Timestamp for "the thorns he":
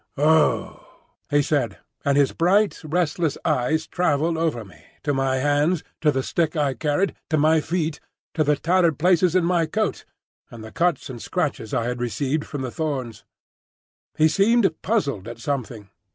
12.63-14.27